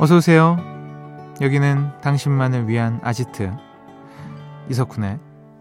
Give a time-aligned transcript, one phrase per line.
[0.00, 0.56] 어서 오세요.
[1.40, 3.50] 여기는 당신만을 위한 아지트
[4.70, 5.18] 이석훈의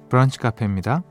[0.10, 1.02] 브런치 카페입니다.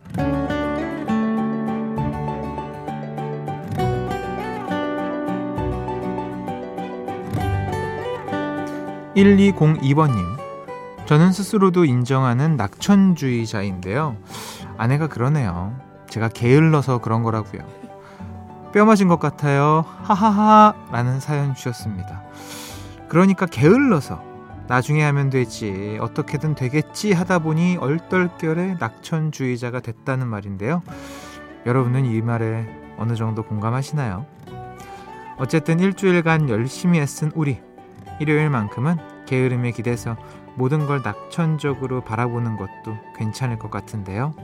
[9.16, 10.36] 1202번님.
[11.06, 14.16] 저는 스스로도 인정하는 낙천주의자인데요.
[14.77, 15.74] 아내가 그러네요.
[16.09, 17.62] 제가 게을러서 그런 거라고요.
[18.73, 19.84] 뼈 맞은 것 같아요.
[20.02, 22.23] 하하하 라는 사연 주셨습니다.
[23.09, 24.23] 그러니까 게을러서
[24.69, 30.82] 나중에 하면 되지 어떻게든 되겠지 하다 보니 얼떨결에 낙천주의자가 됐다는 말인데요.
[31.66, 32.66] 여러분은 이 말에
[32.98, 34.27] 어느 정도 공감하시나요?
[35.38, 37.60] 어쨌든 일주일간 열심히 애쓴 우리
[38.20, 38.96] 일요일만큼은
[39.27, 40.16] 게으름에 기대서
[40.57, 44.34] 모든 걸 낙천적으로 바라보는 것도 괜찮을 것 같은데요.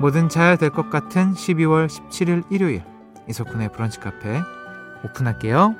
[0.00, 2.82] 뭐든 잘 될 것 같은 12월 17일 일요일
[3.28, 4.40] 이석훈의 브런치 카페
[5.04, 5.76] 오픈할게요.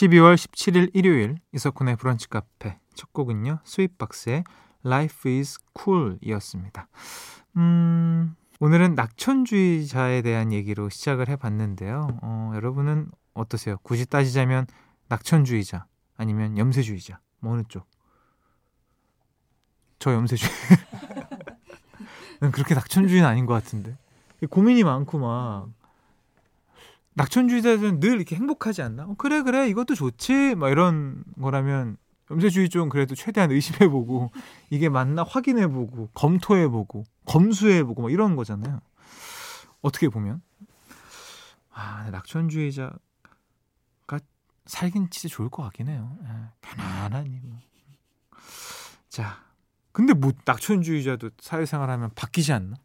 [0.00, 3.58] 12월 17일 일요일 이석훈의 브런치 카페 첫 곡은요.
[3.64, 4.44] 스윗박스의
[4.86, 6.88] Life is Cool 이었습니다.
[7.58, 12.18] 음, 오늘은 낙천주의자에 대한 얘기로 시작을 해봤는데요.
[12.22, 13.76] 어, 여러분은 어떠세요?
[13.82, 14.66] 굳이 따지자면
[15.08, 15.84] 낙천주의자
[16.16, 17.86] 아니면 염세주의자 뭐 어느 쪽?
[19.98, 20.50] 저 염세주의.
[22.40, 23.98] 난 그렇게 낙천주의는 아닌 것 같은데
[24.48, 25.68] 고민이 많고 막
[27.14, 29.04] 낙천주의자들은 늘 이렇게 행복하지 않나?
[29.04, 31.96] 어, 그래 그래 이것도 좋지 막 이런 거라면
[32.30, 34.30] 염세주의 쪽은 그래도 최대한 의심해보고
[34.70, 38.80] 이게 맞나 확인해보고 검토해보고 검수해보고 막 이런 거잖아요.
[39.82, 40.42] 어떻게 보면
[41.72, 42.98] 아 낙천주의자가
[44.66, 46.16] 살긴 진짜 좋을 것 같긴 해요.
[46.22, 46.28] 예,
[46.60, 47.58] 편안하니 뭐.
[49.08, 49.38] 자
[49.92, 52.76] 근데 뭐 낙천주의자도 사회생활하면 바뀌지 않나?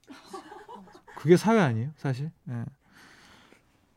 [1.18, 2.31] 그게 사회 아니에요 사실?
[2.50, 2.66] 예.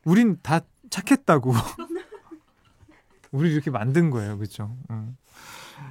[0.04, 0.60] 우린 다
[0.90, 1.52] 착했다고.
[3.32, 4.76] 우리 이렇게 만든 거예요, 그렇죠?
[4.90, 5.16] 음.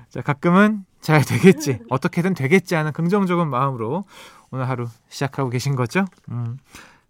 [0.09, 4.06] 자, 가끔은 잘 되겠지, 어떻게든 되겠지 하는 긍정적인 마음으로
[4.50, 6.06] 오늘 하루 시작하고 계신 거죠?
[6.29, 6.57] 음.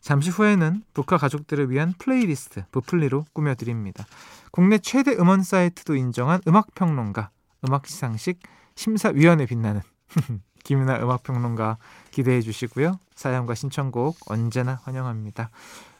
[0.01, 4.05] 잠시 후에는 브카 가족들을 위한 플레이리스트 부플리로 꾸며드립니다.
[4.51, 7.29] 국내 최대 음원 사이트도 인정한 음악평론가,
[7.67, 8.39] 음악시상식
[8.75, 9.81] 심사위원회 빛나는
[10.63, 11.77] 김윤하 음악평론가
[12.11, 12.99] 기대해 주시고요.
[13.15, 15.49] 사연과 신청곡 언제나 환영합니다.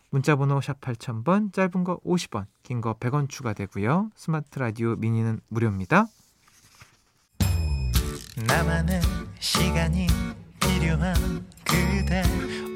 [0.10, 4.10] 문자번호 샵 8000번, 짧은 거 50원, 긴 거 100원 추가되고요.
[4.16, 6.08] 스마트 라디오 미니는 무료입니다.
[8.48, 9.02] 나만의
[9.40, 10.08] 시간이
[10.60, 11.14] 필요한
[11.66, 12.24] 그대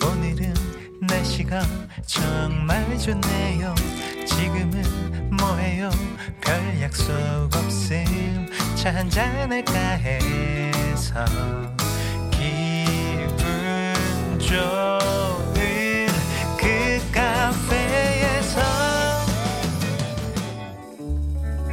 [0.06, 0.54] 오늘은
[1.02, 1.62] 날씨가
[2.06, 3.74] 정말 좋네요.
[4.28, 5.90] 지금은 뭐해요?
[6.42, 7.14] 별 약속
[7.56, 11.26] 없음 차 한잔할까 해서
[12.32, 13.94] 기분
[14.40, 15.21] 좋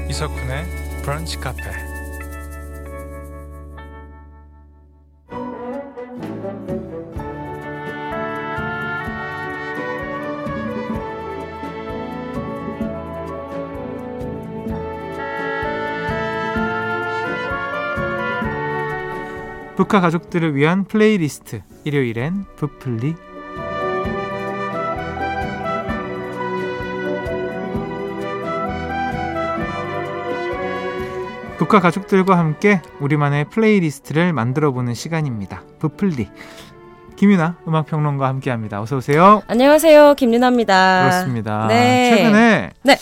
[0.08, 1.62] 이석훈의 브런치 카페.
[19.76, 21.62] 북카 가족들을 위한 플레이리스트.
[21.84, 23.14] 일요일엔 부플리
[31.68, 35.64] 브카 가족들과 함께 우리만의 playlist를 만들어보는 시간입니다.
[35.78, 36.30] 브플리.
[37.16, 38.80] 김윤하 음악평론가 함께합니다.
[38.80, 39.42] 어서 오세요.
[39.48, 41.02] 안녕하세요, 김윤하입니다.
[41.02, 41.66] 그렇습니다.
[41.68, 42.16] 네.
[42.16, 42.96] 최근에 네.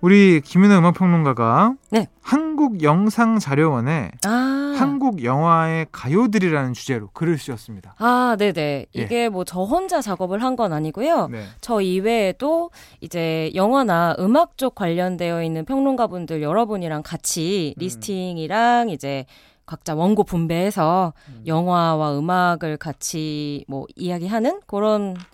[0.00, 2.08] 우리 김윤하 음악평론가가 네.
[2.22, 4.74] 한국영상자료원에 아.
[4.78, 7.94] 한국 영화의 가요들이라는 주제로 글을 쓰셨습니다.
[7.98, 8.86] 아, 네네.
[8.94, 9.02] 예.
[9.02, 11.28] 이게 뭐 저 혼자 작업을 한 건 아니고요.
[11.28, 11.44] 네.
[11.60, 17.80] 저 이외에도 이제 영화나 음악 쪽 관련되어 있는 평론가분들 여러분이랑 같이 음.
[17.80, 19.26] listing이랑 이제
[19.64, 21.42] 각자 원고 분배해서 음.
[21.46, 25.24] 영화와 음악을 같이 뭐 이야기하는 그런 뭐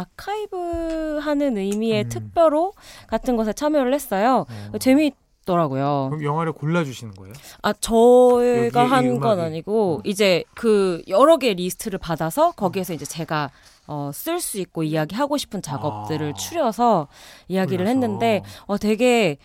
[0.00, 2.08] 아카이브 하는 의미의 음.
[2.08, 2.72] 특별호
[3.06, 4.46] 같은 것에 참여를 했어요.
[4.72, 4.78] 어.
[4.78, 5.12] 재미
[5.44, 6.08] 더라고요.
[6.10, 7.32] 그럼 영화를 골라주시는 거예요?
[7.62, 10.00] 아 저희가 한 건 아니고 어.
[10.04, 13.50] 이제 그 여러 개 리스트를 받아서 거기에서 이제 제가
[13.86, 16.34] 어, 쓸 수 있고 이야기하고 싶은 작업들을 아.
[16.34, 17.08] 추려서
[17.48, 17.90] 이야기를 골라서.
[17.90, 19.38] 했는데 어, 되게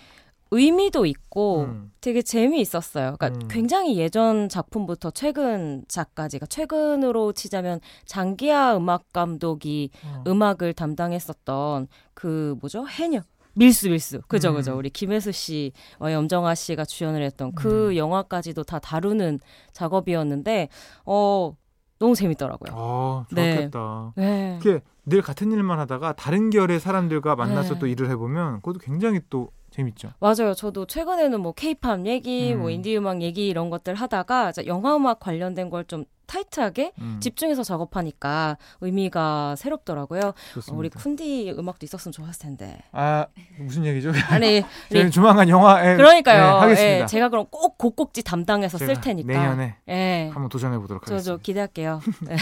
[0.54, 1.92] 의미도 있고 음.
[2.00, 3.16] 되게 재미있었어요.
[3.18, 3.48] 그러니까 음.
[3.50, 10.24] 굉장히 예전 작품부터 최근 작까지가 최근으로 치자면 장기하 음악 감독이 어.
[10.28, 13.22] 음악을 담당했었던 그 뭐죠 해녀
[13.56, 14.56] 밀수 밀수 그죠 음.
[14.56, 17.96] 그죠 우리 김혜수 씨와 염정아 씨가 주연을 했던 그 음.
[17.98, 19.40] 영화까지도 다 다루는
[19.74, 20.70] 작업이었는데
[21.06, 21.56] 어
[22.00, 22.74] 너무 재밌더라고요.
[22.76, 24.14] 아, 좋겠다.
[24.18, 24.60] 네.
[24.62, 27.80] 이렇게 늘 같은 일만 하다가 다른 결의 사람들과 만나서 네.
[27.80, 30.12] 또 일을 해보면 그것도 굉장히 또 재밌죠.
[30.20, 30.54] 맞아요.
[30.54, 32.60] 저도 최근에는 뭐 케이팝 얘기, 음.
[32.60, 37.64] 뭐 인디 음악 얘기 이런 것들 하다가 영화 음악 관련된 걸 좀 타이트하게 음, 집중해서
[37.64, 40.34] 작업하니까 의미가 새롭더라고요.
[40.54, 40.80] 좋습니다.
[40.80, 42.80] 우리 쿤디 음악도 있었으면 좋았을 텐데.
[42.94, 43.26] 아
[43.60, 44.12] 무슨 얘기죠?
[44.32, 46.38] 아니, 저희는 우리- 조만간 영화에 그러니까요.
[46.42, 47.02] 네, 하겠습니다.
[47.02, 49.28] 예, 제가 그럼 꼭 곡곡지 담당해서 쓸 테니까.
[49.34, 50.30] 내년에 예.
[50.34, 51.38] 한번 도전해 보도록 저, 하겠습니다.
[51.38, 52.00] 저 기대할게요.
[52.26, 52.36] 네.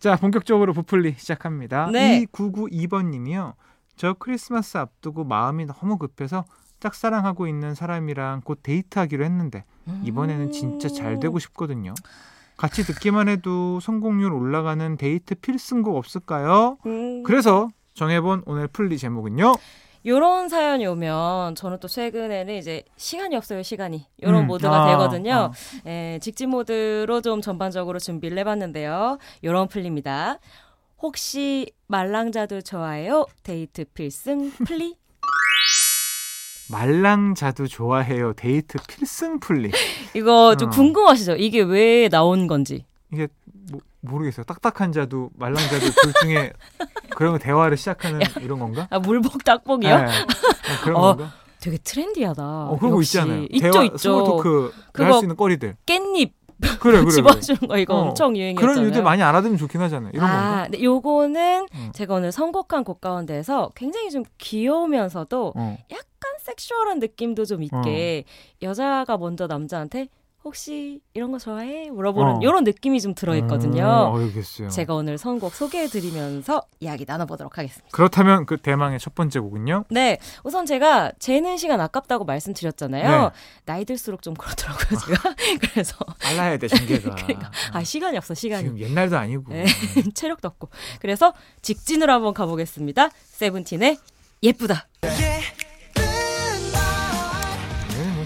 [0.00, 1.90] 자, 본격적으로 부풀리 시작합니다.
[1.92, 2.24] 네.
[2.32, 3.54] 2992번 님이요.
[3.96, 6.44] 저 크리스마스 앞두고 마음이 너무 급해서
[6.80, 9.64] 짝사랑하고 있는 사람이랑 곧 데이트하기로 했는데
[10.04, 11.94] 이번에는 진짜 잘 되고 싶거든요.
[12.56, 16.78] 같이 듣기만 해도 성공률 올라가는 데이트 필승곡 없을까요?
[16.86, 17.22] 음.
[17.22, 19.54] 그래서 정해본 오늘 풀리 제목은요.
[20.06, 24.06] 요런 사연이 오면 저는 또 최근에는 이제 시간이 없어요, 시간이.
[24.22, 25.32] 요런 음, 모드가 아, 되거든요.
[25.32, 25.52] 아.
[25.86, 29.18] 예, 직진 모드로 좀 전반적으로 준비를 해봤는데요.
[29.44, 30.38] 요런 플리입니다.
[31.00, 33.26] 혹시 말랑자두 좋아해요?
[33.44, 34.96] 데이트 필승 플리?
[36.70, 38.32] 말랑자두 좋아해요.
[38.34, 39.70] 데이트 필승 플리.
[40.14, 40.70] 이거 좀 어.
[40.70, 41.36] 궁금하시죠?
[41.36, 42.84] 이게 왜 나온 건지.
[43.12, 43.28] 이게
[43.70, 44.44] 뭐, 모르겠어요.
[44.44, 46.52] 딱딱한 자두 말랑자두 둘 중에
[47.16, 48.86] 그런 대화를 시작하는 이런 건가?
[48.90, 49.96] 아, 물복 딱복이요?
[49.96, 50.04] 네.
[50.04, 51.32] 어, 그런 어, 건가?
[51.60, 52.42] 되게 트렌디하다.
[52.42, 53.00] 어, 그런 거.
[53.02, 53.46] 있잖아요.
[53.50, 53.98] 있죠, 대화, 있죠.
[53.98, 55.76] small talk 할 그거 수 있는 거리들.
[55.86, 56.32] 깻잎
[56.80, 57.10] 그래, 그래.
[57.10, 58.74] 집어주는 거 이거 어, 엄청 유행이었잖아요.
[58.74, 60.10] 그런 유들 많이 알아두면 좋긴 하잖아요.
[60.12, 60.78] 이런 아, 건가?
[60.82, 61.90] 요거는 음.
[61.94, 65.78] 제가 오늘 선곡한 곡 가운데서 굉장히 좀 귀여우면서도 어.
[65.90, 68.24] 약간 섹슈얼한 느낌도 좀 있게
[68.62, 70.08] 여자가 먼저 남자한테
[70.44, 71.90] 혹시 이런 거 좋아해?
[71.90, 72.38] 물어보는 어.
[72.40, 73.84] 이런 느낌이 좀 들어있거든요.
[73.84, 74.70] 어, 알겠어요.
[74.70, 77.88] 제가 오늘 선곡 소개해드리면서 이야기 나눠보도록 하겠습니다.
[77.90, 79.84] 그렇다면 그 대망의 첫 번째 곡은요?
[79.90, 83.24] 네, 우선 제가 재는 시간 아깝다고 말씀드렸잖아요.
[83.24, 83.30] 네.
[83.66, 85.34] 나이 들수록 좀 그렇더라고요, 제가.
[85.60, 87.16] 그래서 빨라야 돼, 전개가.
[87.16, 88.64] 그러니까, 아 시간이 없어, 시간이.
[88.64, 89.52] 지금 옛날도 아니고.
[89.52, 89.66] 네.
[90.14, 90.70] 체력도 없고.
[91.00, 93.10] 그래서 직진으로 한번 가보겠습니다.
[93.24, 93.98] 세븐틴의
[94.44, 94.86] 예쁘다.
[95.02, 95.67] 네, 뭐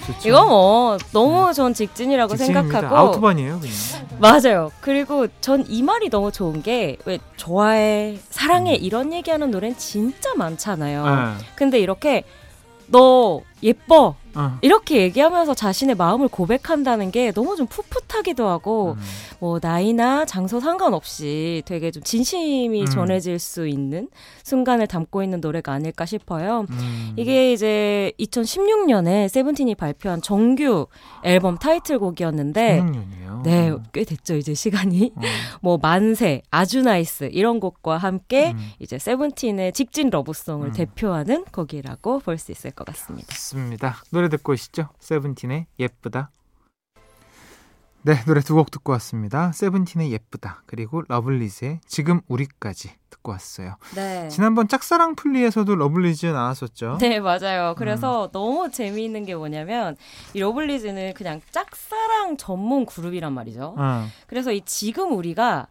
[0.07, 0.29] 좋죠.
[0.29, 2.63] 이거 뭐 너무 전 직진이라고 직진입니다.
[2.73, 3.75] 생각하고 아우토반이에요, 그냥.
[4.19, 4.71] 맞아요.
[4.81, 8.79] 그리고 전 이 말이 너무 좋은 게 왜 좋아해, 사랑해 음.
[8.83, 11.05] 이런 얘기하는 노래는 진짜 많잖아요.
[11.07, 11.45] 네.
[11.55, 12.25] 근데 이렇게
[12.87, 14.59] 너 예뻐 어.
[14.61, 19.03] 이렇게 얘기하면서 자신의 마음을 고백한다는 게 너무 좀 풋풋하기도 하고 음.
[19.41, 22.87] 뭐 나이나 장소 상관없이 되게 좀 진심이 음.
[22.87, 24.09] 전해질 수 있는
[24.43, 26.67] 순간을 담고 있는 노래가 아닐까 싶어요.
[26.71, 27.13] 음.
[27.17, 30.87] 이게 이제 2016년에 세븐틴이 발표한 정규
[31.25, 33.43] 앨범 타이틀곡이었는데 16년이에요.
[33.43, 35.13] 네, 꽤 됐죠, 이제 시간이.
[35.17, 35.21] 어.
[35.63, 38.71] 뭐 만세, 아주 nice 이런 곡과 함께 음.
[38.79, 40.73] 이제 세븐틴의 직진 love song을 음.
[40.73, 43.29] 대표하는 곡이라고 볼 수 있을 것 같습니다.
[43.35, 43.97] 좋습니다.
[44.23, 44.89] 노래 듣고 오시죠.
[45.01, 46.31] 세븐틴의 예쁘다.
[48.03, 49.51] 네, 노래 두 곡 듣고 왔습니다.
[49.51, 53.75] 세븐틴의 예쁘다 그리고 러블리즈의 지금 우리까지 듣고 왔어요.
[53.97, 54.29] 네.
[54.29, 56.99] 지난번 짝사랑 플리에서도 러블리즈 나왔었죠.
[57.01, 57.71] 네, 맞아요.
[57.71, 57.75] 음.
[57.77, 59.97] 그래서 너무 재미있는 게 뭐냐면
[60.35, 63.75] 이 러블리즈는 그냥 짝사랑 전문 그룹이란 말이죠.
[63.77, 64.07] 어.
[64.29, 65.67] 그래서 이 지금 우리가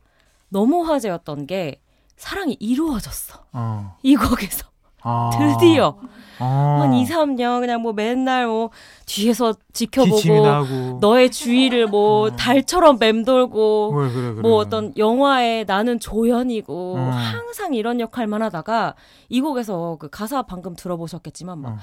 [0.50, 1.80] 너무 화제였던 게
[2.18, 3.46] 사랑이 이루어졌어.
[3.54, 3.98] 어.
[4.04, 4.71] 이 곡에서
[5.04, 5.30] 아.
[5.38, 5.96] 드디어
[6.40, 6.78] 어.
[6.82, 8.72] 한 2, 3년 그냥 뭐 맨날 뭐
[9.06, 10.98] 뒤에서 지켜보고.
[11.00, 12.36] 너의 주위를 뭐 어.
[12.36, 14.42] 달처럼 맴돌고 그래, 그래, 그래.
[14.42, 17.02] 뭐 어떤 영화에 나는 조연이고 어.
[17.12, 18.96] 항상 이런 역할만 하다가
[19.30, 21.78] 이 곡에서 그 가사 방금 들어보셨겠지만 막, 어.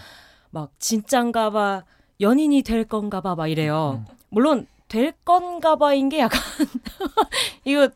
[0.51, 1.83] 막 진짠가 봐
[2.21, 4.03] 연인이 될 건가 봐 막 이래요.
[4.09, 4.15] 음.
[4.31, 6.41] 물론 될 건가 봐인 게 약간
[7.65, 7.89] 이거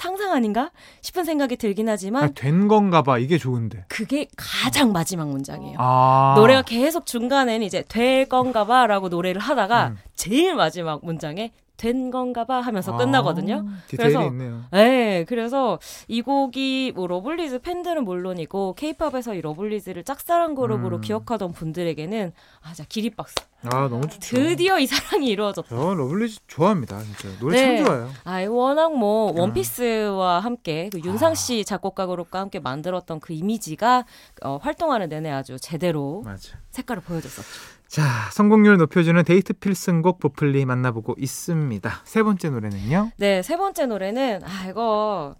[0.00, 0.70] 상상 아닌가
[1.02, 3.18] 싶은 생각이 들긴 하지만 아, 된 건가 봐.
[3.18, 3.84] 이게 좋은데.
[3.88, 5.76] 그게 가장 마지막 문장이에요.
[5.78, 6.32] 아.
[6.38, 9.98] 노래가 계속 중간에는 이제 될 건가 봐라고 노래를 하다가 음.
[10.14, 13.64] 제일 마지막 문장에 된 건가 봐 하면서 끝나거든요.
[13.66, 14.60] 아, 디테일이 그래서 있네요.
[14.70, 21.00] 네, 그래서 이 곡이 뭐 러블리즈 팬들은 물론이고 케이팝에서 이 러블리즈를 짝사랑 그룹으로 음.
[21.00, 22.32] 기억하던 분들에게는
[22.62, 23.36] 아, 자 기립박수.
[23.62, 24.36] 아, 너무 좋죠.
[24.36, 25.68] 드디어 이 사랑이 이루어졌다.
[25.70, 27.00] 저 러블리즈 좋아합니다.
[27.02, 27.38] 진짜.
[27.38, 27.76] 노래 네.
[27.78, 28.10] 참 좋아요.
[28.24, 29.38] 아, 워낙 뭐 음.
[29.38, 31.00] 원피스와 함께 그 아.
[31.02, 34.04] 윤상 씨 작곡가 그룹과 함께 만들었던 그 이미지가
[34.42, 36.58] 어, 활동하는 내내 아주 제대로 맞아.
[36.72, 37.79] 색깔을 보여줬었죠.
[37.90, 42.02] 자, 성공률 높여주는 데이트 필승곡 브플리 만나보고 있습니다.
[42.04, 43.10] 세 번째 노래는요?
[43.16, 45.34] 네, 세 번째 노래는 아 이거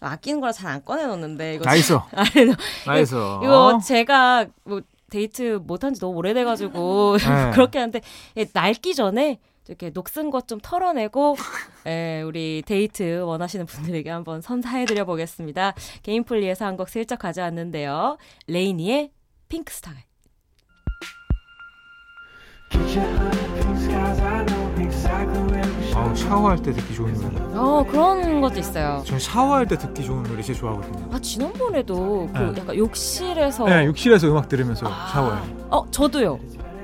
[0.00, 1.92] 아끼는 거라 잘 안 꺼내놓는데 이거 nice.
[2.12, 2.54] 아니,
[2.86, 3.14] nice.
[3.14, 4.80] 이거 제가 뭐
[5.10, 7.50] 데이트 못한 지 너무 오래돼가지고 네.
[7.52, 8.00] 그렇게 하는데
[8.38, 11.36] 예, 낡기 전에 이렇게 녹슨 것 좀 털어내고
[11.86, 15.74] 예, 우리 데이트 원하시는 분들에게 한번 선사해드려 보겠습니다.
[16.04, 18.16] 개인플리에서 한 곡 슬쩍 가져왔는데요.
[18.46, 19.10] 레이니의
[19.50, 20.06] pink skies.
[25.94, 27.40] 아우 샤워할 때 듣기 좋은 노래.
[27.58, 29.02] 어 그런 것도 있어요.
[29.06, 31.08] 전 샤워할 때 듣기 좋은 노래 진짜 좋아하거든요.
[31.14, 32.60] 아 지난번에도 그 네.
[32.60, 35.08] 약간 욕실에서 네, 욕실에서 음악 들으면서 아.
[35.12, 35.40] 샤워해.
[35.70, 36.38] 어 저도요.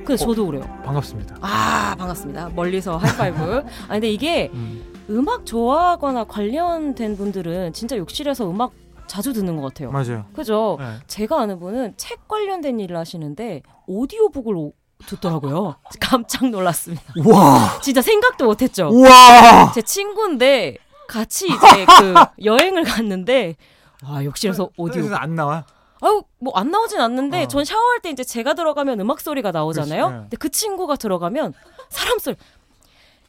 [0.05, 0.63] 근데 저도 그래요.
[0.85, 1.37] 반갑습니다.
[1.43, 2.51] 아 반갑습니다.
[2.55, 3.65] 멀리서 하이파이브.
[3.89, 4.83] 아 근데 이게 음.
[5.11, 8.73] 음악 좋아하거나 관련된 분들은 진짜 욕실에서 음악
[9.07, 9.91] 자주 듣는 것 같아요.
[9.91, 10.25] 맞아요.
[10.33, 10.79] 그죠?
[10.81, 10.87] 네.
[11.07, 14.73] 제가 아는 분은 책 관련된 일을 하시는데 오디오북을 오-
[15.07, 15.77] 듣더라고요.
[16.01, 17.03] 깜짝 놀랐습니다.
[17.25, 18.89] 우와, 진짜 생각도 못했죠.
[18.93, 19.73] 우와.
[19.75, 20.77] 제 친구인데
[21.09, 23.57] 같이 이제 그 여행을 갔는데
[24.05, 25.65] 아 욕실에서 오디오 그래서 안 나와.
[26.01, 27.49] 아유 뭐 안 나오진 않는데 어.
[27.49, 30.05] 전 샤워할 때 이제 제가 들어가면 음악 소리가 나오잖아요.
[30.07, 30.21] 그렇지, 네.
[30.23, 31.55] 근데 그 친구가 들어가면
[31.91, 32.35] 사람 소리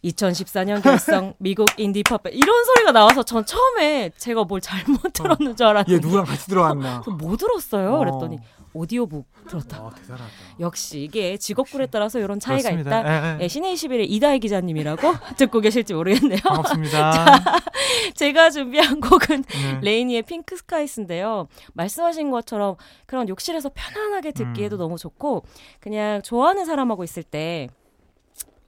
[0.04, 5.70] 2014년 결성 미국 인디 팝 이런 소리가 나와서 전 처음에 제가 뭘 잘못 들었는 줄얘
[5.70, 7.02] 알았는데 누구랑 같이 들어왔나?
[7.02, 7.96] 그뭐 들었어요?
[7.96, 8.00] 어.
[8.00, 8.40] 그랬더니
[8.74, 9.78] 오디오북 들었다.
[9.78, 10.26] 아 대단하다.
[10.60, 13.00] 역시 이게 직업군에 따라서 이런 차이가 그렇습니다.
[13.02, 13.44] 있다.
[13.44, 15.02] 예, 신의 21의 이다희 기자님이라고
[15.38, 16.40] 듣고 계실지 모르겠네요.
[16.44, 17.40] 반갑습니다.
[18.16, 19.80] 제가 준비한 곡은 네.
[19.82, 21.48] 레이니의 pink skies인데요.
[21.74, 22.76] 말씀하신 것처럼
[23.06, 24.80] 그런 욕실에서 편안하게 듣기에도 음.
[24.80, 25.46] 너무 좋고
[25.80, 27.70] 그냥 좋아하는 사람하고 있을 때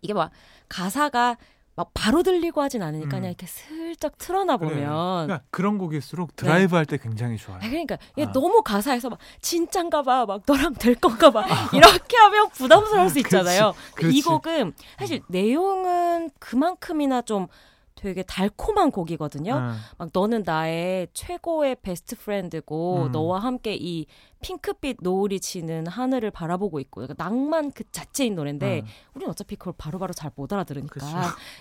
[0.02, 0.32] 이게 막
[0.70, 1.38] 가사가
[1.78, 3.20] 막 바로 들리고 하진 않으니까 음.
[3.20, 4.70] 그냥 이렇게 슬쩍 틀어놔 그래.
[4.70, 7.60] 보면 그러니까 그런 곡일수록 드라이브 할 때 굉장히 좋아요.
[7.62, 8.32] 아, 그러니까 아.
[8.32, 13.74] 너무 가사에서 막 진짠가 봐, 막 너랑 될 건가 봐 이렇게 하면 부담스러울 수 있잖아요.
[13.96, 14.18] 그렇지.
[14.18, 17.48] 이 곡은 사실 내용은 그만큼이나 좀
[18.06, 19.54] 되게 달콤한 곡이거든요.
[19.56, 19.76] 응.
[19.98, 23.12] 막 너는 나의 최고의 best friend고 음.
[23.12, 24.06] 너와 함께 이
[24.42, 28.88] 핑크빛 노을이 지는 하늘을 바라보고 있고 약간 낭만 그 자체인 노래인데 응.
[29.16, 31.08] 우리는 어차피 그걸 바로바로 잘 못 알아들으니까 그쵸.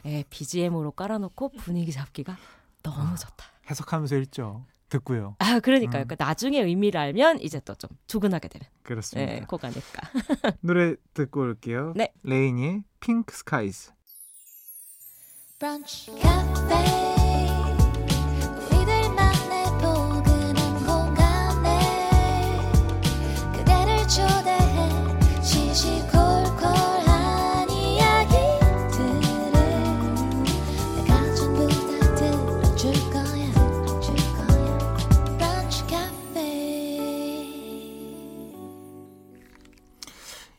[0.07, 2.37] 예, BGM으로 깔아놓고 분위기 잡기가
[2.83, 3.15] 너무 아.
[3.15, 3.47] 좋다.
[3.71, 4.65] 해석하면서 읽죠.
[4.91, 5.37] 듣고요.
[5.39, 6.03] 아 그러니까요.
[6.03, 6.07] 음.
[6.07, 9.33] 그러니까 나중에 의미를 알면 이제 또 좀 두근하게 되는 그렇습니다.
[9.33, 10.09] 예, 곡 아닐까.
[10.61, 11.93] 노래 듣고 올게요.
[11.97, 12.13] 네.
[12.23, 13.93] 레이니의 pink skies.
[15.61, 16.75] 브런치 카페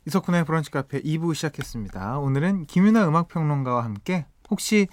[0.08, 2.20] 이석훈의 브런치 카페 2부 시작했습니다.
[2.20, 4.88] 오늘은 김윤하 음악평론가와 함께 혹시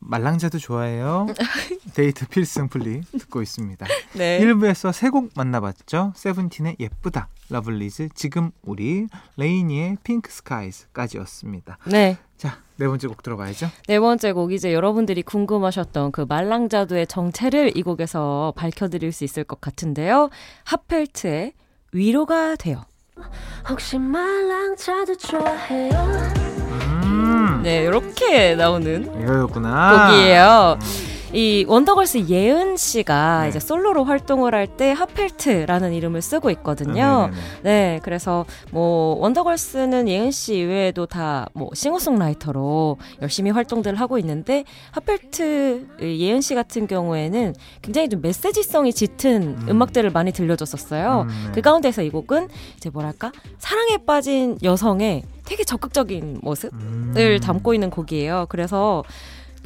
[0.00, 1.26] 말랑자두 좋아해요?
[1.94, 3.86] 데이트 필승 플리 듣고 있습니다.
[4.14, 4.40] 네.
[4.40, 6.12] 1부에서 세 곡 만나봤죠.
[6.16, 9.06] 세븐틴의 예쁘다, 러블리즈, 지금 우리,
[9.36, 11.78] 레이니의 pink skies까지였습니다.
[11.86, 12.18] 네.
[12.36, 13.68] 자, 네 번째 곡 들어가야죠.
[13.86, 19.60] 네 번째 곡 이제 여러분들이 궁금하셨던 그 말랑자두의 정체를 이 곡에서 밝혀드릴 수 있을 것
[19.60, 20.28] 같은데요.
[20.64, 21.52] 하펠트의
[21.92, 22.82] 위로가 돼요.
[23.68, 26.43] 혹시 말랑자도 좋아해요?
[27.14, 30.08] 음, 네, 이렇게 나오는 이거였구나.
[30.08, 30.78] 곡이에요.
[30.80, 31.13] 음.
[31.34, 33.48] 이 원더걸스 예은 씨가 네.
[33.48, 37.04] 이제 솔로로 활동을 할 때 하펠트라는 이름을 쓰고 있거든요.
[37.04, 37.62] 아, 네네네.
[37.62, 45.86] 네, 그래서 뭐 원더걸스는 예은 씨 이외에도 다 뭐 싱어송라이터로 열심히 활동들을 하고 있는데 하펠트
[46.00, 49.66] 예은 씨 같은 경우에는 굉장히 좀 메시지성이 짙은 음.
[49.68, 49.82] 음.
[49.82, 51.26] 악들을 많이 들려줬었어요.
[51.28, 51.52] 음, 네.
[51.52, 57.40] 그 가운데서 이 곡은 이제 뭐랄까 사랑에 빠진 여성의 되게 적극적인 모습을 음.
[57.42, 58.46] 담고 있는 곡이에요.
[58.48, 59.04] 그래서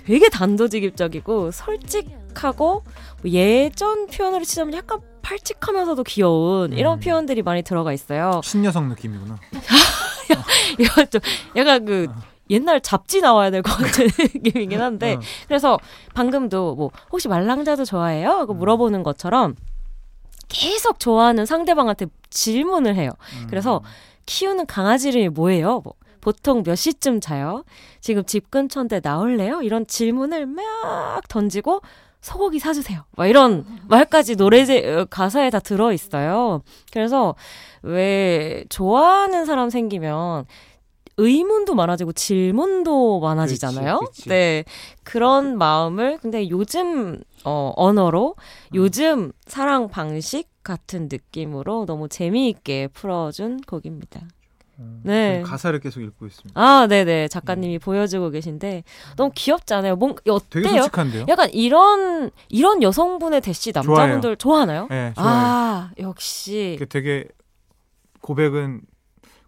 [0.08, 2.82] 되게 단도직입적이고 솔직하고
[3.22, 7.00] 뭐 예전 표현으로 치자면 약간 팔칙하면서도 귀여운 이런 음.
[7.00, 8.40] 표현들이 많이 들어가 있어요.
[8.42, 9.36] 신여성 느낌이구나.
[10.80, 11.20] 이거 좀
[11.56, 12.06] 약간 그
[12.48, 15.20] 옛날 잡지 나와야 될 것 같은 느낌이긴 한데 어.
[15.46, 15.78] 그래서
[16.14, 18.30] 방금도 뭐 혹시 말랑자도 좋아해요?
[18.30, 18.58] 하고 음.
[18.60, 19.56] 물어보는 것처럼
[20.48, 23.10] 계속 좋아하는 상대방한테 질문을 해요.
[23.42, 23.46] 음.
[23.50, 23.82] 그래서
[24.24, 25.80] 키우는 강아지 이름이 뭐예요?
[25.84, 27.64] 뭐 보통 몇 시쯤 자요?
[28.00, 29.62] 지금 집 근처인데 나올래요?
[29.62, 31.80] 이런 질문을 막 던지고
[32.20, 33.04] 소고기 사주세요.
[33.16, 36.62] 막 이런 말까지 노래 제 가사에 다 들어 있어요.
[36.92, 37.34] 그래서
[37.82, 40.46] 왜 좋아하는 사람 생기면
[41.16, 43.98] 의문도 많아지고 질문도 많아지잖아요.
[44.00, 44.28] 그치, 그치.
[44.28, 44.64] 네.
[45.02, 48.36] 그런 마음을 근데 요즘 어 언어로
[48.74, 54.20] 요즘 사랑 방식 같은 느낌으로 너무 재미있게 풀어준 곡입니다.
[54.80, 55.42] 음, 네.
[55.44, 56.60] 가사를 계속 읽고 있습니다.
[56.60, 57.28] 아, 네네.
[57.28, 58.84] 작가님이 보여주고 계신데
[59.16, 59.96] 너무 귀엽지 않아요?
[59.96, 60.82] 뭔가 되게 어때요?
[60.82, 61.26] 솔직한데요?
[61.28, 64.86] 약간 이런 이런 여성분의 대시 남자분들 좋아하나요?
[64.88, 65.28] 네, 좋아요.
[65.28, 66.78] 아, 역시.
[66.88, 67.26] 되게
[68.20, 68.82] 고백은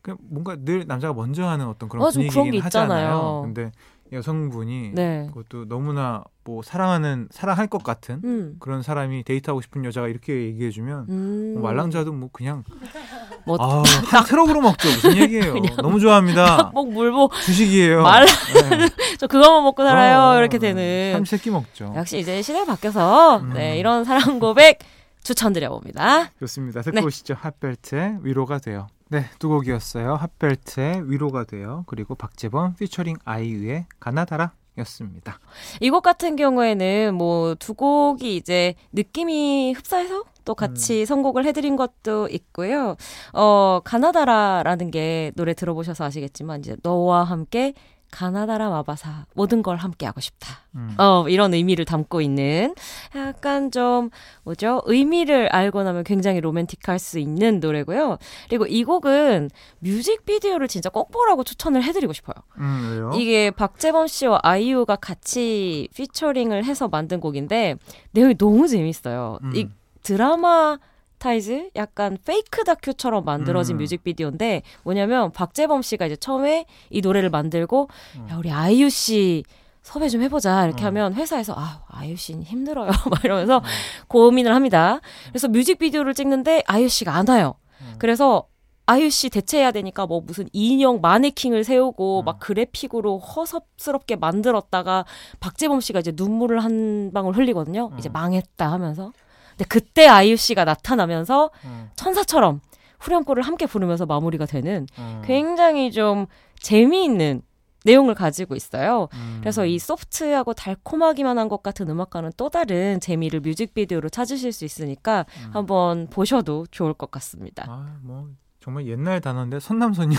[0.02, 3.06] 그냥 뭔가 늘 남자가 먼저 하는 어떤 그런 어, 좀 그런 분위기긴 게 있잖아요.
[3.16, 3.42] 하잖아요.
[3.44, 3.72] 근데
[4.12, 5.28] 여성분이 네.
[5.32, 8.56] 그것도 너무나 뭐 사랑하는 사랑할 것 같은 음.
[8.58, 11.52] 그런 사람이 데이트하고 싶은 여자가 이렇게 얘기해주면 음.
[11.54, 12.64] 뭐 말랑자도 뭐 그냥
[13.46, 14.88] 뭐 아, 한 트럭으로 먹죠.
[14.88, 15.54] 무슨 얘기예요?
[15.80, 16.70] 너무 좋아합니다.
[16.74, 18.02] 목 물고 주식이에요.
[18.02, 18.88] 말- 네.
[19.18, 20.36] 저 그거만 먹고 살아요.
[20.36, 21.12] 어, 이렇게 되는.
[21.14, 21.92] 삼시세끼 먹죠.
[21.96, 23.52] 역시 이제 시대가 바뀌어서 음.
[23.54, 24.78] 네, 이런 사랑 고백
[25.22, 26.30] 추천드려 봅니다.
[26.40, 26.82] 좋습니다.
[26.82, 27.02] 듣고 네.
[27.04, 27.34] 오시죠.
[27.38, 28.88] 핫벨트의 위로가 돼요.
[29.12, 30.14] 네, 두 곡이었어요.
[30.14, 31.82] 핫벨트의 위로가 돼요.
[31.88, 35.40] 그리고 박재범 피처링 아이유의 가나다라 였습니다.
[35.80, 40.54] 이 곡 같은 경우에는 뭐 두 곡이 이제 느낌이 흡사해서 또 음.
[40.54, 42.96] 같이 선곡을 해드린 것도 있고요.
[43.32, 47.74] 어, 가나다라라는 게 노래 들어보셔서 아시겠지만 이제 너와 함께
[48.10, 50.60] 가나다라 마바사 모든 걸 함께 하고 싶다.
[50.74, 50.94] 음.
[50.98, 52.74] 어, 이런 의미를 담고 있는
[53.14, 54.10] 약간 좀
[54.44, 54.82] 뭐죠?
[54.86, 58.18] 의미를 알고 나면 굉장히 로맨틱할 수 있는 노래고요.
[58.48, 59.50] 그리고 이 곡은
[59.80, 62.34] 뮤직비디오를 진짜 꼭 보라고 추천을 해드리고 싶어요.
[62.58, 63.10] 음?
[63.14, 67.76] 이게 박재범 씨와 아이유가 같이 피처링을 해서 만든 곡인데
[68.12, 69.38] 내용이 너무 재밌어요.
[69.42, 69.52] 음.
[69.54, 69.68] 이
[70.02, 73.78] dramatize 약간 fake 다큐처럼 만들어진 음.
[73.78, 78.28] 뮤직비디오인데 뭐냐면 박재범 씨가 이제 처음에 이 노래를 만들고 음.
[78.30, 79.44] 야 우리 아이유 씨
[79.82, 80.86] 섭외 좀 해보자 이렇게 어.
[80.88, 83.62] 하면 회사에서 아 아이유 씨는 힘들어요 막 이러면서
[84.08, 85.00] 고민을 합니다.
[85.28, 87.54] 그래서 뮤직비디오를 찍는데 아이유 씨가 안 와요.
[87.82, 87.94] 음.
[87.98, 88.46] 그래서
[88.86, 92.24] 아이유 씨 대체해야 되니까 뭐 무슨 인형 마네킹을 세우고 음.
[92.24, 95.04] 막 그래픽으로 허섭스럽게 만들었다가
[95.38, 97.90] 박재범 씨가 이제 눈물을 한 방울 흘리거든요.
[97.92, 97.98] 음.
[97.98, 99.12] 이제 망했다 하면서.
[99.60, 102.60] 근데 그때 아이유 씨가 나타나면서 음, 천사처럼
[102.98, 106.26] 후렴구를 함께 부르면서 마무리가 되는 음, 굉장히 좀
[106.60, 107.42] 재미있는
[107.84, 109.08] 내용을 가지고 있어요.
[109.14, 109.38] 음.
[109.40, 115.24] 그래서 이 소프트하고 달콤하기만 한 것 같은 음악과는 또 다른 재미를 뮤직비디오로 찾으실 수 있으니까
[115.46, 115.50] 음.
[115.52, 117.64] 한번 보셔도 좋을 것 같습니다.
[117.68, 118.28] 아, 뭐
[118.62, 120.18] 정말 옛날 단어인데 선남선녀.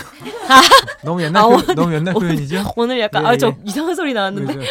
[1.04, 2.72] 너무 옛날 아, 표, 오늘- 너무 옛날 표현이죠?
[2.76, 3.56] 오늘 약간 예, 아저 예.
[3.64, 4.66] 이상한 소리 나왔는데 그죠?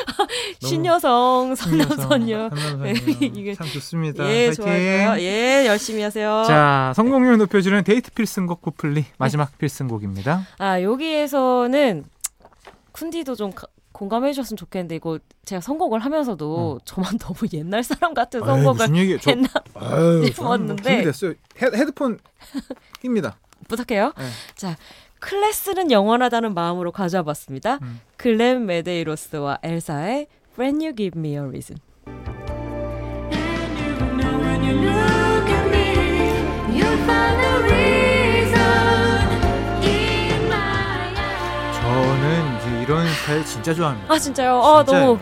[0.67, 2.49] 신여성 선남선녀.
[2.83, 4.27] 네, 이게- 참 좋습니다.
[4.29, 4.51] 예.
[4.51, 10.45] 좋아요 예 열심히 하세요 자, 성공률 높여주는 데이트 필승곡 브플리 마지막 필승곡입니다.
[10.57, 12.03] 아 여기에서는
[12.91, 18.41] 쿤디도 좀 가- 공감해 주셨으면 좋겠는데 이거 제가 선곡을 하면서도 저만 너무 옛날 사람 같은
[18.41, 19.17] 선곡을 무슨 얘기?
[19.21, 19.47] 저 했나
[20.25, 20.73] 싶었는데.
[20.83, 21.33] 뭐 준비됐어요.
[21.61, 22.19] 헤, 헤드폰
[23.01, 23.37] 낍니다.
[23.67, 24.25] 부탁해요 네.
[24.55, 24.75] 자
[25.19, 28.01] 클래스는 영원하다는 마음으로 가져와 봤습니다 음.
[28.17, 30.27] 글렌 메데이로스와 엘사의
[30.59, 31.79] Friend You Give Me a Reason.
[41.73, 44.13] 저는 이제 이런 스타일 진짜 좋아합니다.
[44.13, 44.61] 아 진짜요?
[44.61, 45.05] 아 진짜요.
[45.05, 45.19] 너무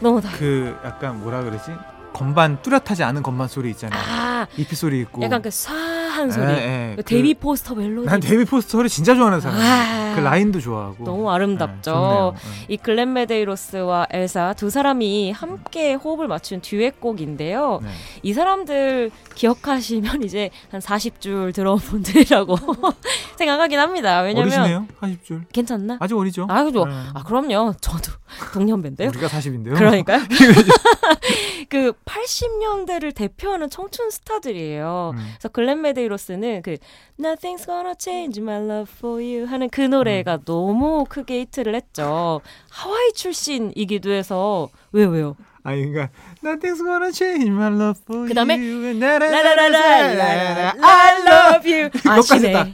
[0.00, 1.72] 너무 다 그 약간 뭐라 그러지?
[2.12, 4.00] 건반 뚜렷하지 않은 건반 소리 있잖아요.
[4.00, 5.22] 아 EP 소리 있고.
[5.22, 5.72] 약간 그
[6.20, 6.96] 싸한 소리 예, 예.
[6.96, 9.58] 그 그- 데이빗 포스터 멜로디 난 데이빗 포스터를 진짜 좋아하는 사람.
[9.58, 10.14] 아.
[10.14, 11.04] 그 라인도 좋아하고.
[11.04, 11.76] 너무 아름답죠.
[11.76, 12.34] 네, 좋네요.
[12.36, 12.64] 네.
[12.68, 17.80] 이 글렌 메데이로스와 엘사 두 사람이 함께 호흡을 맞춘 듀엣곡인데요.
[17.82, 17.88] 네.
[18.22, 22.56] 이 사람들 기억하시면 이제 한 40줄 들어온 분들이라고
[23.36, 24.20] 생각하긴 합니다.
[24.20, 24.86] 왜냐면 어리시네요.
[25.00, 25.42] 40줄.
[25.52, 25.96] 괜찮나?
[26.00, 26.46] 아직 어리죠.
[26.50, 26.84] 아, 그죠.
[26.86, 26.92] 네.
[27.14, 27.74] 아, 그럼요.
[27.80, 28.12] 저도
[28.52, 29.08] 동년배인데요.
[29.10, 29.74] 우리가 40인데요.
[29.76, 30.20] 그러니까요.
[31.68, 35.12] 그 80년대를 대표하는 청춘 스타들이에요.
[35.14, 35.18] 음.
[35.34, 36.76] 그래서 글렌 메데이로스는 그
[37.18, 40.40] Nothing's gonna change my love for you 하는 그 노래가 음.
[40.44, 42.40] 너무 크게 히트를 했죠.
[42.70, 45.36] 하와이 출신이기도 해서 왜요 왜요?
[45.62, 46.08] 아니 그러니까
[46.42, 48.98] Nothing's gonna change my love for 그다음에 you.
[48.98, 52.52] 라라라라라라라 아, I love you 아시네.
[52.52, 52.66] 다.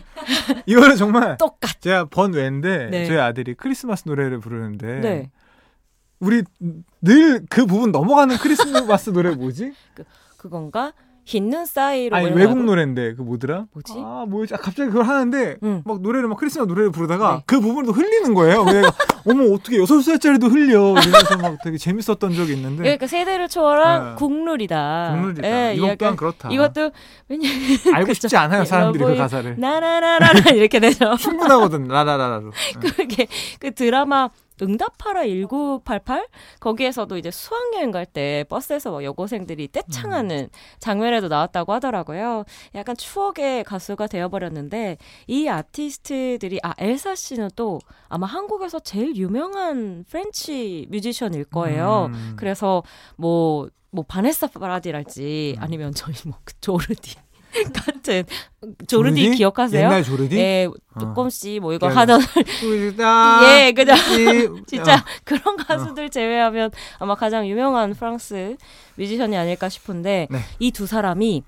[0.67, 1.81] 이거는 정말 똑같.
[1.81, 3.07] 제가 번외인데 네.
[3.07, 5.31] 저희 아들이 크리스마스 노래를 부르는데 네.
[6.21, 6.43] 우리
[7.03, 9.73] 늘 그 부분 넘어가는 크리스마스 노래 뭐지?
[10.37, 10.93] 그건가?
[11.29, 13.67] 흰눈 사이로 아니 외국 거 노래인데 그 뭐더라?
[13.73, 13.95] 뭐지?
[13.97, 14.55] 아 뭐지?
[14.55, 15.83] 아, 갑자기 그걸 하는데 응.
[15.85, 17.43] 막 노래를 막 크리스마스 노래를 부르다가 네.
[17.47, 18.65] 그 부분도 흘리는 거예요.
[18.65, 18.93] 그래서
[19.27, 24.15] 어머 어떻게 여섯 살짜리도 흘려 이러면서 막 되게 재밌었던 적이 있는데 그러니까 세대를 초월한 네.
[24.15, 25.17] 국룰이다.
[25.17, 25.49] 국룰이다.
[25.71, 26.49] 예, 이것 또한 그렇다.
[26.49, 26.93] 이것도
[27.29, 27.49] 왜냐
[27.93, 28.13] 알고.
[28.15, 31.17] 싶지 않아요 사람들이 그 가사를 나나나나나 이렇게 되죠.
[31.17, 31.89] 충분하거든.
[31.89, 32.89] 네.
[32.89, 33.27] 그게
[33.59, 34.29] 그 드라마
[34.63, 36.27] 응답하라 1988
[36.61, 42.45] 거기에서도 이제 수학여행 갈 때 버스에서 막 여고생들이 떼창하는 장면에도 나왔다고 하더라고요.
[42.75, 50.87] 약간 추억의 가수가 되어버렸는데 이 아티스트들이 아 엘사 씨는 또 아마 한국에서 제일 유명한 French
[50.91, 52.11] 뮤지션일 거예요.
[52.13, 52.35] 음.
[52.37, 52.83] 그래서
[53.17, 55.63] 뭐뭐 바네사 파라디랄지 음.
[55.63, 57.17] 아니면 저희 뭐그 조르디
[57.73, 58.25] 같은
[58.87, 59.31] 조르디, 조르디?
[59.37, 59.85] 기억하세요?
[59.85, 60.37] 옛날 조르디?
[60.37, 60.99] 예, 어.
[60.99, 62.21] 조금씩 뭐 이거 기억이 하던
[63.45, 63.97] 예 예, 그냥
[64.59, 64.63] 어.
[64.67, 68.57] 진짜 그런 가수들 제외하면 아마 가장 유명한 프랑스
[68.97, 70.39] 뮤지션이 아닐까 싶은데 네.
[70.59, 71.43] 이두 사람이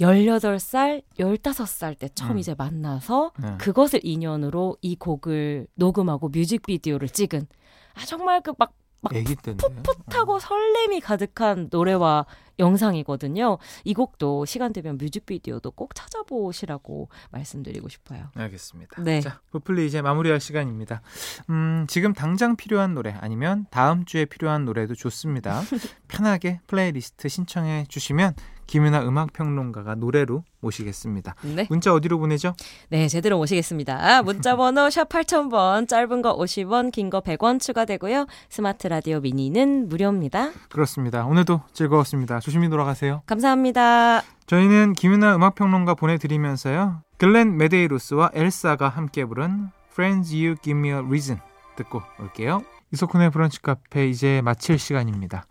[0.00, 2.38] 18살, 15살 때 처음 음.
[2.38, 3.54] 이제 만나서 네.
[3.58, 7.46] 그것을 인연으로 이 곡을 녹음하고 뮤직비디오를 찍은
[7.94, 8.72] 아 정말 그 막
[9.10, 9.56] 때인데.
[9.82, 12.26] 풋풋하고 설렘이 가득한 노래와
[12.58, 13.58] 영상이거든요.
[13.84, 18.30] 이 곡도 시간 되면 뮤직비디오도 꼭 찾아보시라고 말씀드리고 싶어요.
[18.34, 19.02] 알겠습니다.
[19.02, 19.20] 네.
[19.20, 21.02] 자, 브플리 이제 마무리할 시간입니다.
[21.50, 25.60] 음, 지금 당장 필요한 노래 아니면 다음 주에 필요한 노래도 좋습니다.
[26.08, 28.34] 편하게 플레이리스트 신청해 주시면
[28.66, 31.34] 김윤하 음악 평론가가 노래로 모시겠습니다.
[31.42, 31.66] 네.
[31.68, 32.54] 문자 어디로 보내죠?
[32.90, 34.22] 네, 제대로 모시겠습니다.
[34.22, 38.26] 문자 번호 샵 8000번, 짧은 거 50원, 긴 거 100원 추가되고요.
[38.48, 40.50] 스마트 라디오 미니는 무료입니다.
[40.70, 41.24] 그렇습니다.
[41.26, 42.40] 오늘도 즐거웠습니다.
[42.40, 43.22] 조심히 돌아가세요.
[43.26, 44.22] 감사합니다.
[44.46, 47.02] 저희는 김윤하 음악 평론가 보내드리면서요.
[47.18, 51.40] 글렌 메데이로스와 엘사가 함께 부른 Friend You Give Me a Reason
[51.76, 52.62] 듣고 올게요.
[52.92, 55.46] 이석훈의 브런치 카페 이제 마칠 시간입니다.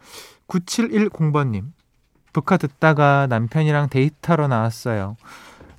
[0.47, 1.71] 9710번님
[2.34, 5.15] 브카 듣다가 남편이랑 데이트하러 나왔어요.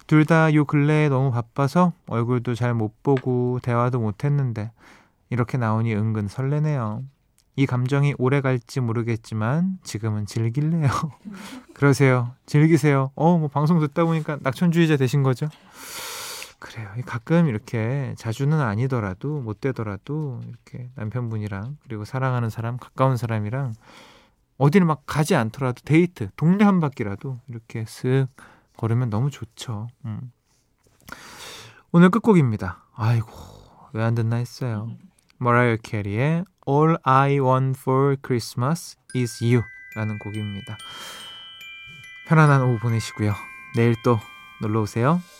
[0.06, 4.70] 둘 다 요 근래에 너무 바빠서 얼굴도 잘 못 보고 대화도 못 했는데
[5.30, 7.02] 이렇게 나오니 은근 설레네요.
[7.56, 10.88] 이 감정이 오래 갈지 모르겠지만 지금은 즐길래요.
[11.74, 12.32] 그러세요.
[12.46, 13.10] 즐기세요.
[13.14, 15.48] 어, 뭐 방송 듣다 보니까 낙천주의자 되신 거죠?
[16.58, 16.88] 그래요.
[17.06, 23.74] 가끔 이렇게 자주는 아니더라도 못 되더라도 이렇게 남편분이랑 그리고 사랑하는 사람, 가까운 사람이랑
[24.58, 28.28] 어디를 막 가지 않더라도 데이트, 동네 한 바퀴라도 이렇게 쓱
[28.76, 29.88] 걸으면 너무 좋죠.
[30.04, 30.32] 음.
[31.92, 32.84] 오늘 끝곡입니다.
[32.94, 33.30] 아이고
[33.92, 34.90] 왜 안 듣나 했어요.
[35.38, 40.76] 머라이어 캐리의 All I Want for Christmas is You라는 곡입니다.
[42.26, 43.34] 편안한 오후 보내시고요.
[43.76, 44.18] 내일 또
[44.60, 45.20] 놀러 오세요.